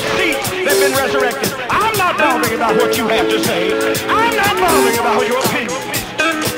their 0.00 0.16
seats, 0.18 0.50
they've 0.50 0.80
been 0.80 0.96
resurrected. 0.96 1.52
I'm 1.70 1.96
not 1.96 2.18
bothering 2.18 2.54
about 2.54 2.76
what 2.76 2.96
you 2.96 3.08
have 3.08 3.28
to 3.28 3.42
say. 3.42 3.72
I'm 4.08 4.36
not 4.36 4.54
bothering 4.56 4.98
about 4.98 5.26
your 5.26 5.38
opinion. 5.38 5.80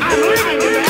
I'm 0.00 0.20
living 0.20 0.60
in 0.62 0.89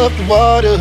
Up 0.00 0.12
the 0.16 0.24
water. 0.30 0.78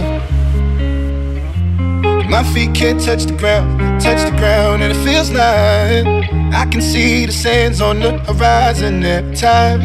My 2.29 2.41
feet 2.53 2.73
can't 2.73 3.01
touch 3.03 3.25
the 3.25 3.35
ground, 3.35 3.99
touch 4.01 4.23
the 4.23 4.37
ground, 4.37 4.81
and 4.81 4.93
it 4.93 5.03
feels 5.03 5.29
like 5.29 6.05
I 6.53 6.65
can 6.71 6.81
see 6.81 7.25
the 7.25 7.33
sands 7.33 7.81
on 7.81 7.99
the 7.99 8.17
horizon 8.19 9.03
every 9.03 9.35
time 9.35 9.81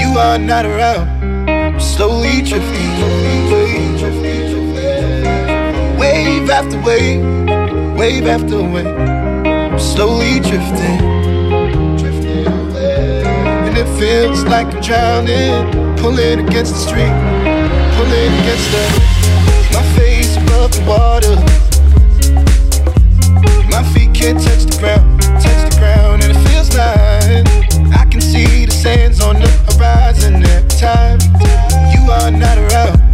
you 0.00 0.18
are 0.18 0.36
not 0.36 0.66
around. 0.66 1.06
I'm 1.48 1.78
slowly 1.78 2.42
drifting, 2.42 2.90
wave 5.96 6.50
after 6.50 6.80
wave, 6.82 7.22
wave 7.96 8.26
after 8.26 8.60
wave. 8.64 8.86
I'm 8.86 9.78
slowly 9.78 10.40
drifting, 10.40 11.00
and 13.64 13.78
it 13.78 13.86
feels 13.96 14.42
like 14.42 14.66
I'm 14.74 14.80
drowning, 14.82 15.96
pulling 15.98 16.40
against 16.48 16.72
the 16.74 16.80
street 16.80 17.35
against 18.46 18.70
the. 18.70 18.84
My 19.72 19.82
face 19.96 20.36
above 20.36 20.70
the 20.72 20.84
water. 20.86 21.34
My 23.70 23.82
feet 23.92 24.14
can't 24.14 24.40
touch 24.40 24.64
the 24.64 24.76
ground, 24.78 25.20
touch 25.20 25.74
the 25.74 25.76
ground, 25.78 26.22
and 26.22 26.36
it 26.36 26.48
feels 26.48 26.70
like 26.74 28.00
I 28.00 28.04
can 28.08 28.20
see 28.20 28.66
the 28.66 28.72
sands 28.72 29.20
on 29.20 29.40
the 29.40 29.48
horizon 29.66 30.44
every 30.44 30.68
time 30.78 31.18
you 31.92 32.10
are 32.10 32.30
not 32.30 32.56
around. 32.58 33.05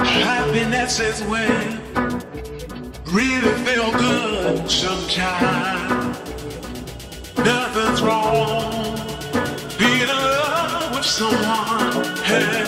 Happiness 0.00 0.98
is 0.98 1.22
when 1.22 1.80
really 3.12 3.54
feel 3.64 3.92
good 3.92 4.68
sometimes. 4.68 6.18
Nothing's 7.38 8.02
wrong 8.02 8.96
being 9.78 10.02
in 10.02 10.08
love 10.08 10.96
with 10.96 11.04
someone. 11.04 12.04
Hey. 12.24 12.64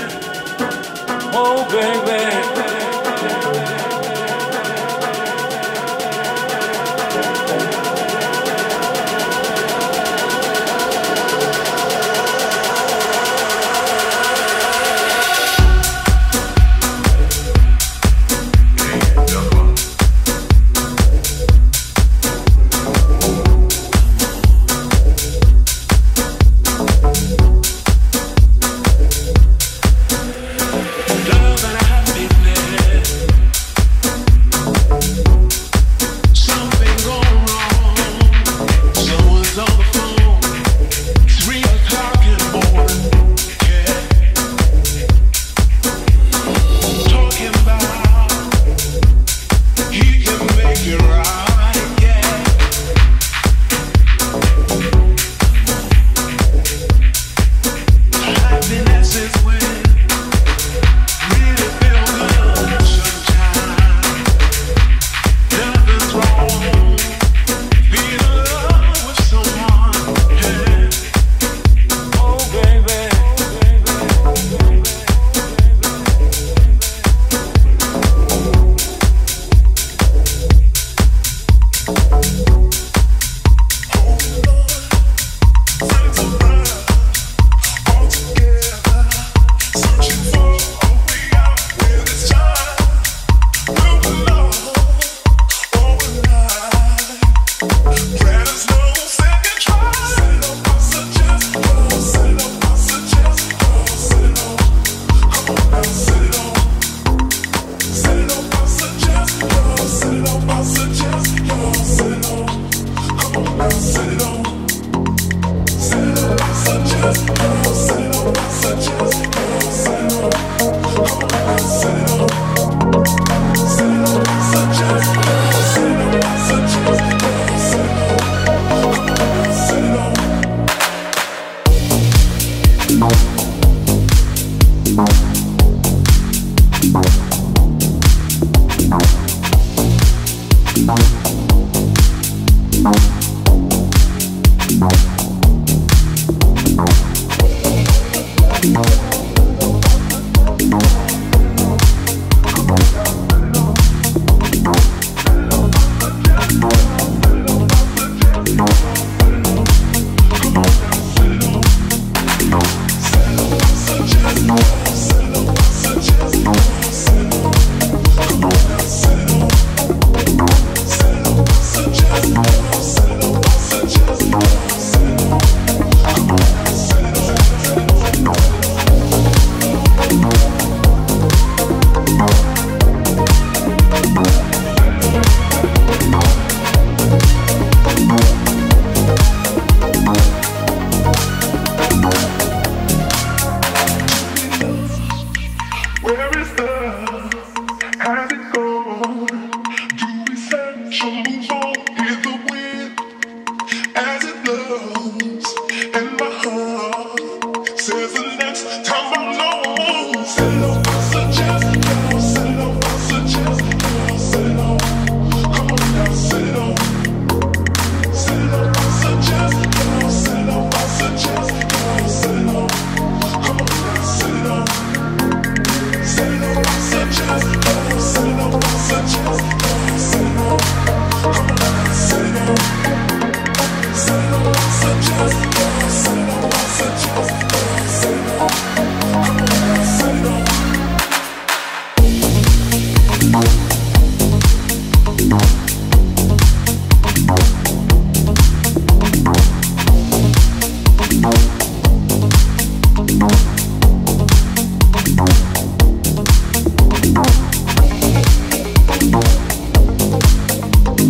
Oh, 1.33 1.67
baby. 1.69 2.70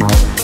Bye. 0.01 0.40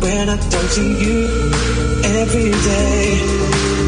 when 0.00 0.28
I 0.28 0.36
talk 0.36 0.70
to 0.72 0.82
you 0.82 1.50
every 2.04 2.50
day. 2.50 3.87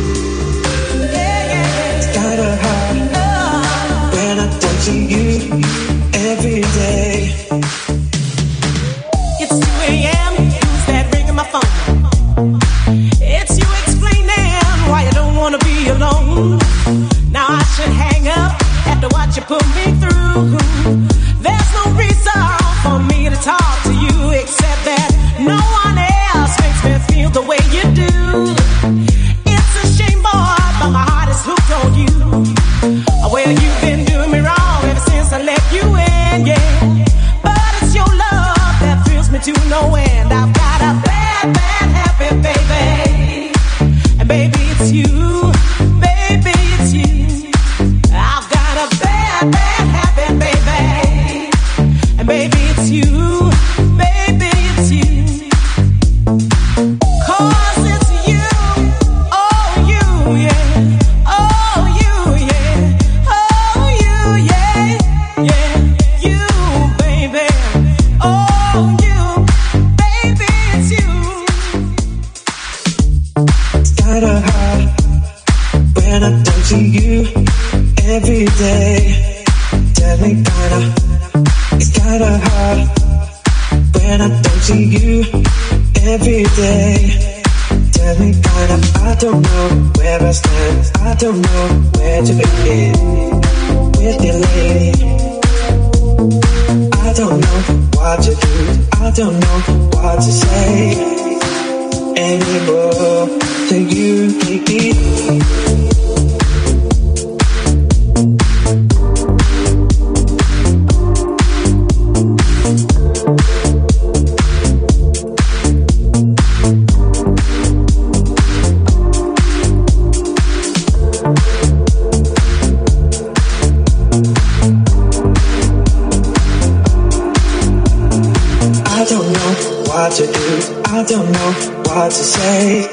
what 131.87 132.11
to 132.11 132.25
say 132.37 132.87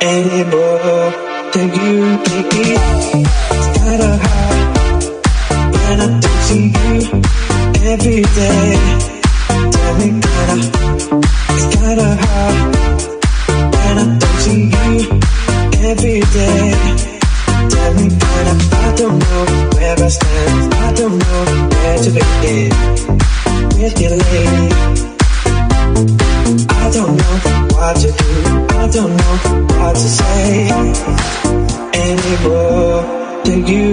anymore 0.00 1.12
Can 1.52 1.68
you, 1.68 2.16
baby. 2.24 2.64
It's 3.54 3.68
kinda 3.76 4.10
hard 4.24 5.02
when 5.74 6.00
I 6.00 6.06
don't 6.22 6.42
see 6.48 6.66
you 6.80 6.96
every 7.92 8.22
day. 8.40 8.68
Tell 9.74 9.94
me, 10.00 10.08
kinda, 10.24 10.56
it's 11.52 11.66
kinda 11.76 12.08
hard 12.22 12.56
when 13.74 13.94
I 13.98 14.04
don't 14.22 14.38
see 14.44 14.62
you 14.74 14.92
every 15.90 16.20
day. 16.38 16.64
Tell 17.72 17.90
me, 17.98 18.06
kinda, 18.22 18.54
I 18.82 18.88
don't 19.00 19.18
know 19.24 19.42
where 19.76 19.98
I 20.06 20.08
stand. 20.08 20.74
I 20.74 20.88
don't 21.00 21.18
know 21.18 21.42
where 21.74 21.98
to 22.04 22.10
begin 22.18 22.70
with 23.78 24.00
your 24.00 24.16
lady. 24.16 24.82
I 26.82 26.90
don't 26.90 27.16
know 27.16 27.36
what 27.76 27.96
to 27.96 28.08
do. 28.10 28.28
I 28.82 28.88
don't 28.88 29.16
know 29.16 29.34
what 29.78 29.94
to 29.94 30.08
say 30.18 30.70
anymore. 31.94 33.22
You? 33.44 33.92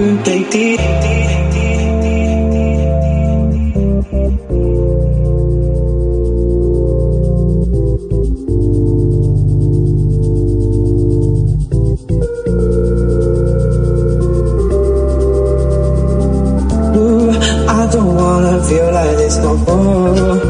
I 17.68 17.86
don't 17.92 18.14
wanna 18.16 18.64
feel 18.64 18.92
like 18.92 19.16
this 19.16 19.36
no 19.38 19.56
more 19.56 20.49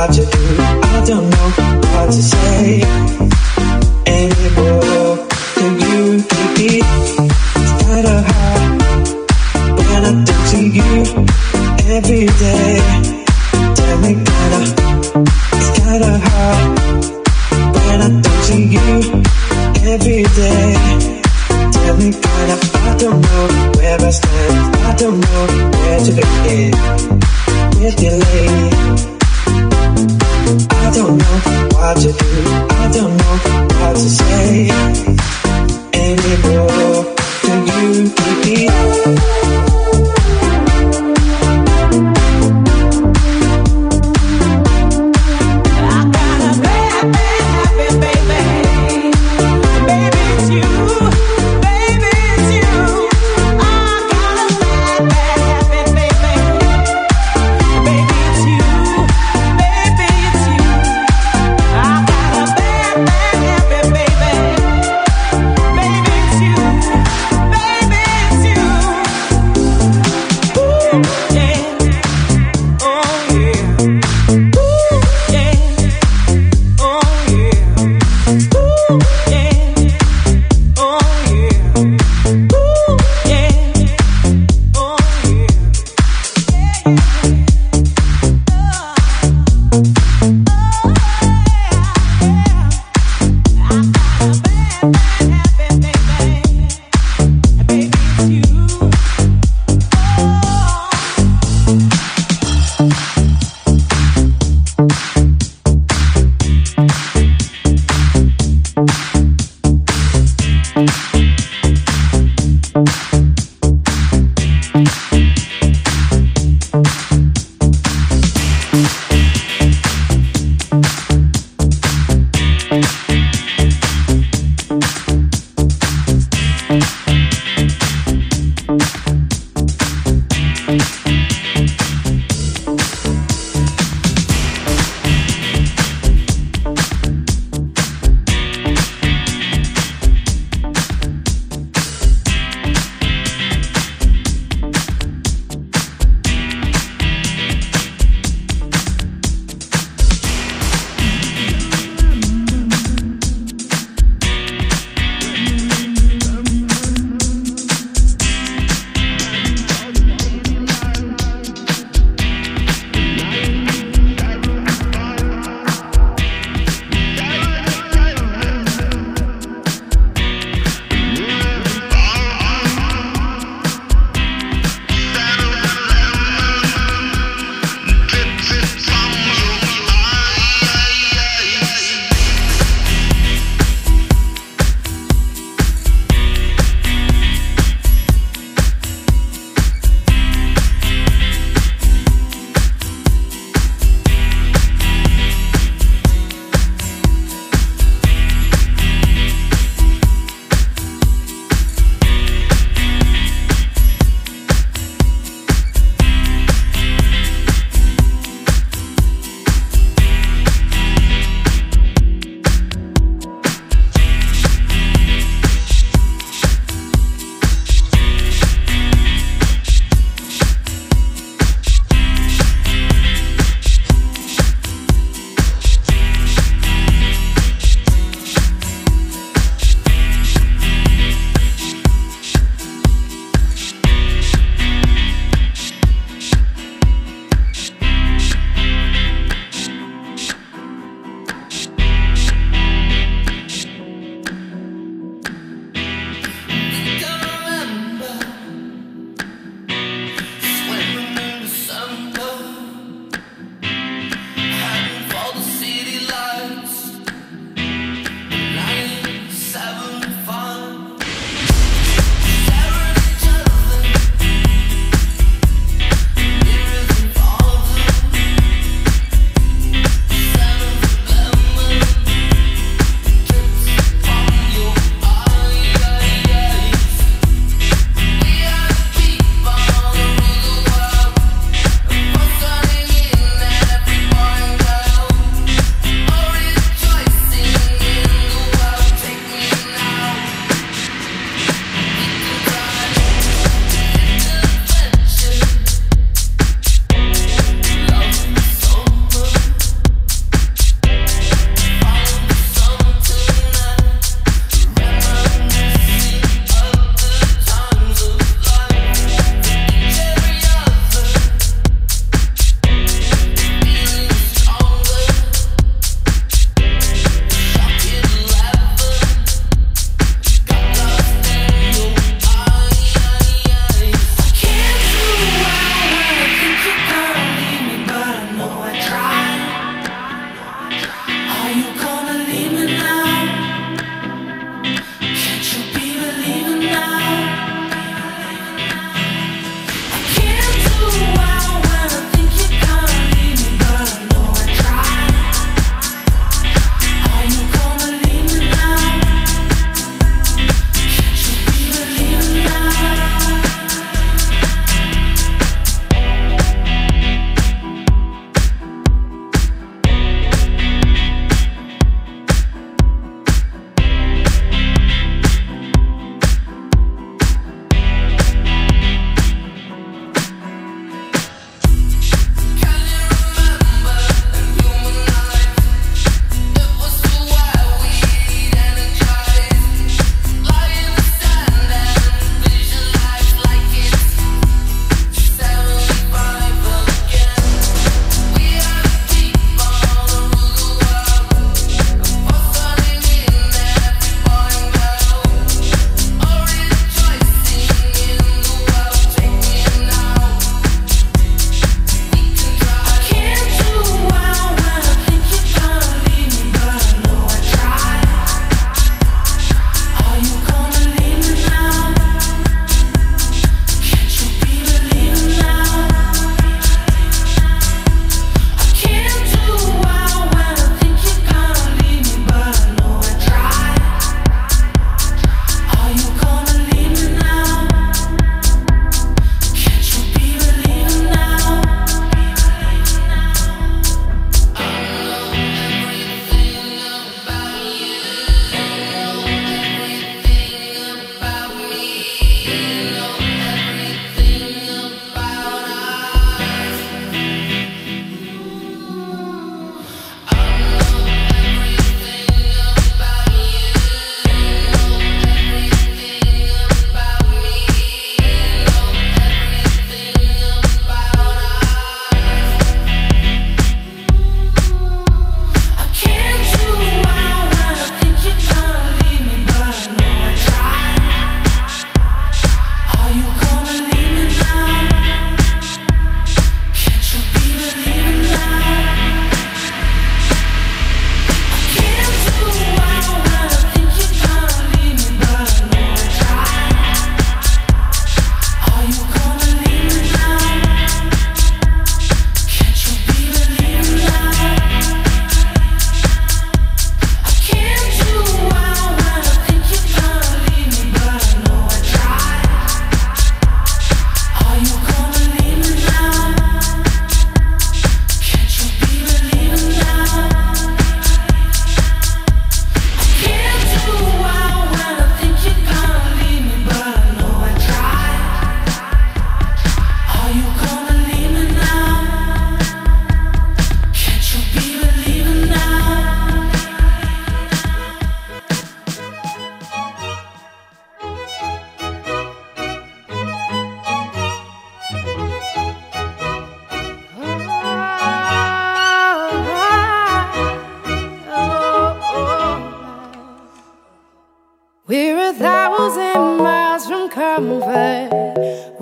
project 0.00 0.39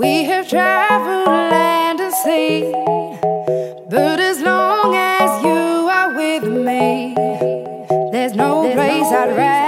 We 0.08 0.24
have 0.24 0.48
traveled 0.48 1.26
land 1.26 2.00
and 2.00 2.14
sea, 2.24 2.72
but 3.90 4.18
as 4.18 4.40
long 4.40 4.94
as 4.96 5.42
you 5.44 5.86
are 5.98 6.14
with 6.16 6.44
me, 6.44 7.14
there's 8.10 8.34
no 8.34 8.62
there's 8.62 8.74
place 8.74 9.10
no 9.10 9.18
I'd 9.18 9.36
rather. 9.36 9.67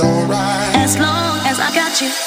alright. 0.00 0.76
As 0.76 0.98
long 0.98 1.38
as 1.46 1.60
I 1.60 1.72
got 1.74 2.00
you. 2.00 2.23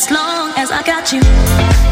As 0.00 0.10
long 0.10 0.50
as 0.56 0.70
I 0.70 0.82
got 0.82 1.12
you. 1.12 1.89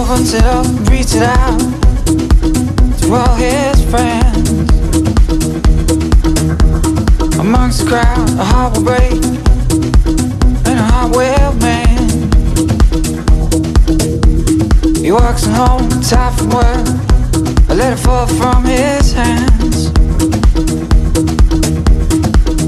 opens 0.00 0.32
it 0.32 0.44
up 0.44 0.64
and 0.64 0.90
reads 0.90 1.14
it 1.14 1.22
out 1.22 1.58
to 3.00 3.12
all 3.12 3.34
his 3.36 3.84
friends. 3.90 4.48
Amongst 7.38 7.80
the 7.80 7.86
crowd, 7.88 8.30
a 8.38 8.44
heart 8.44 8.76
will 8.76 8.84
break 8.84 9.12
and 10.68 10.78
a 10.78 10.86
heart 10.92 11.10
will 11.14 11.52
mend. 11.66 12.10
He 15.04 15.12
walks 15.12 15.44
home, 15.44 15.88
tired 16.00 16.34
from 16.38 16.48
work, 16.50 16.86
a 17.68 17.74
letter 17.74 17.96
fall 17.96 18.26
from 18.26 18.64
his 18.64 19.12
hands. 19.12 19.90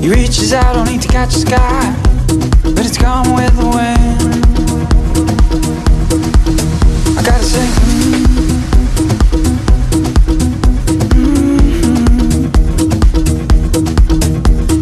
He 0.03 0.09
reaches 0.11 0.53
out, 0.53 0.77
only 0.77 0.99
to 0.99 1.09
catch 1.09 1.33
the 1.33 1.41
sky, 1.49 1.95
but 2.75 2.85
it's 2.85 2.99
gone 2.99 3.35
with 3.35 3.57
the 3.57 3.69
wind. 3.69 4.52
Mm-hmm. 7.25 7.63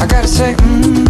I 0.00 0.06
gotta 0.06 0.28
say, 0.28 0.54
mm. 0.54 1.09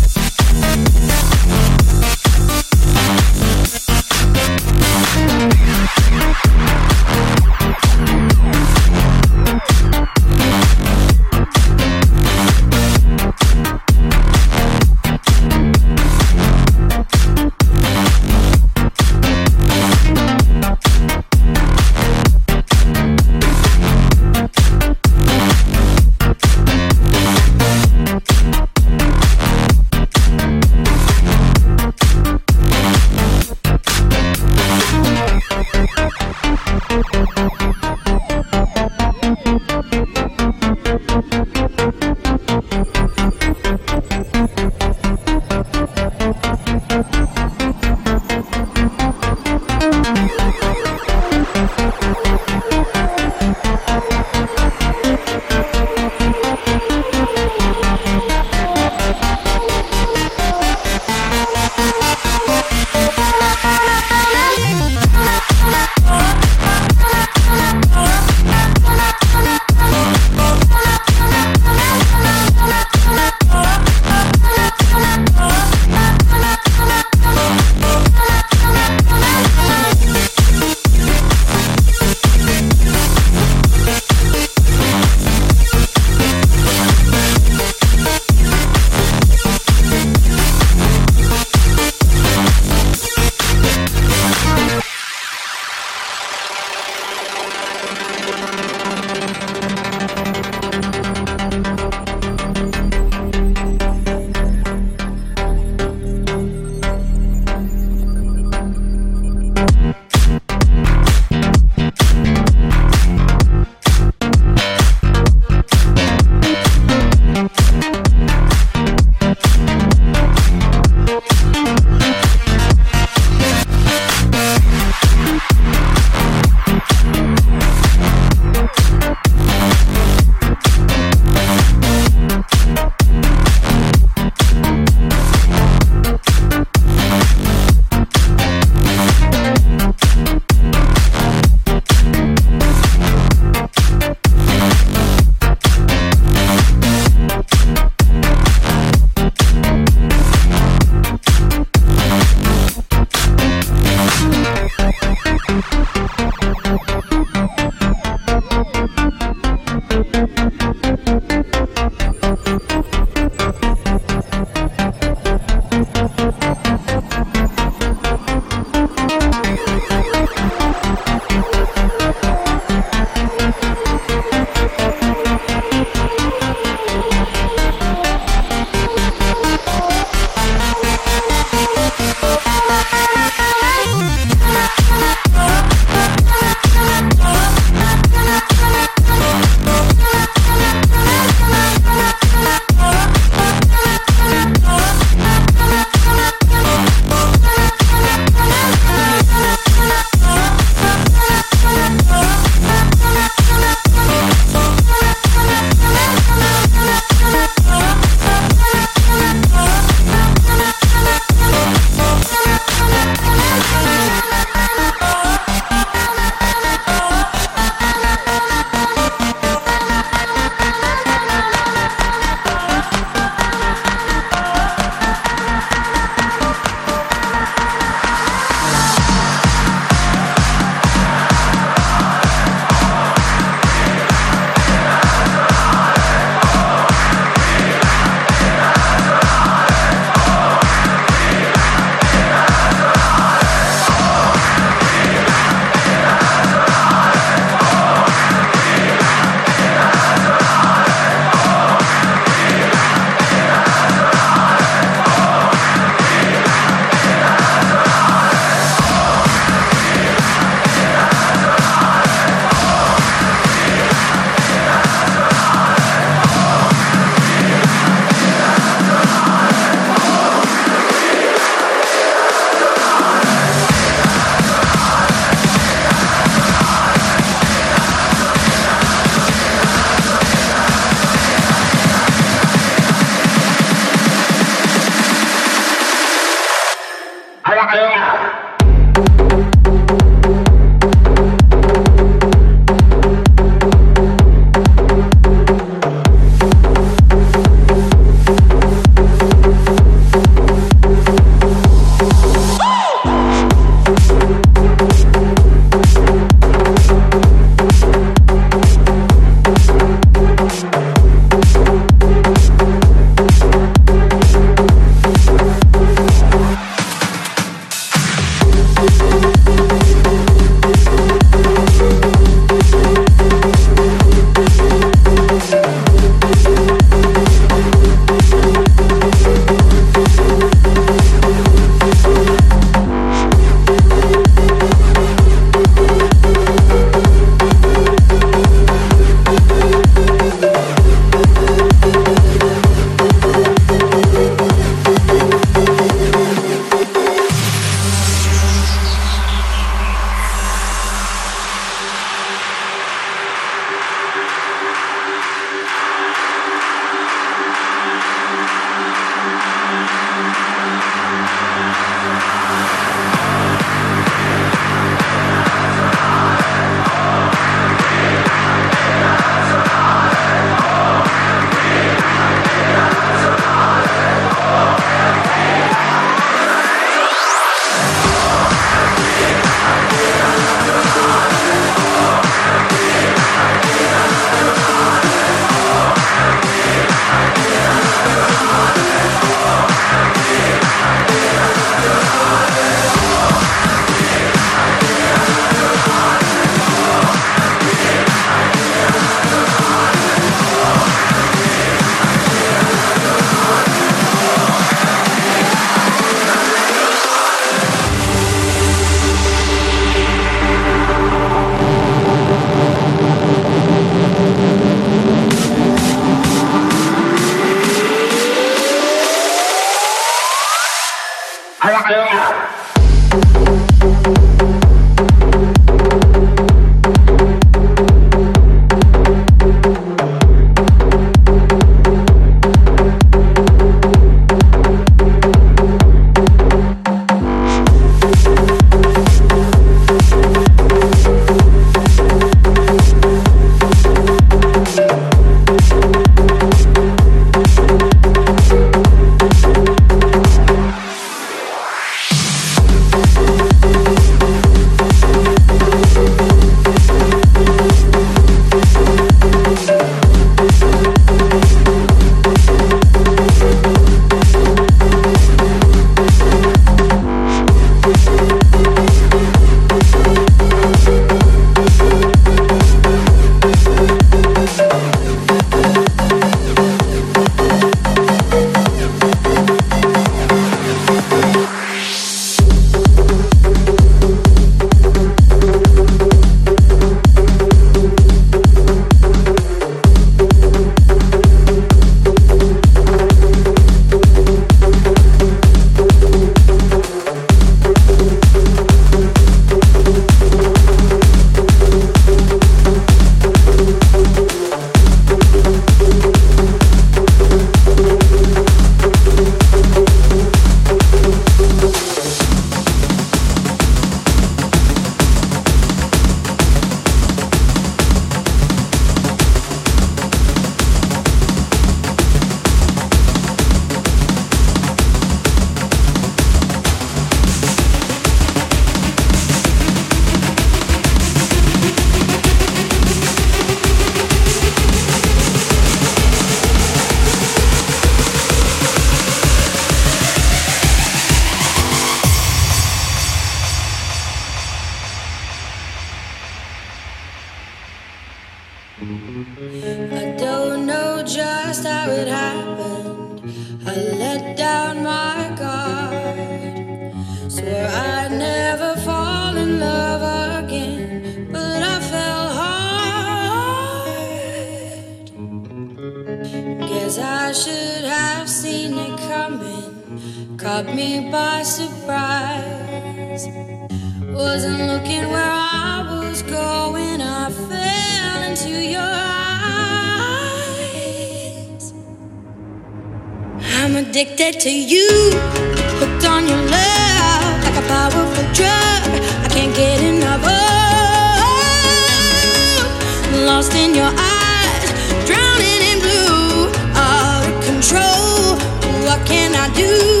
I 599.41 599.49
do? 599.55 600.00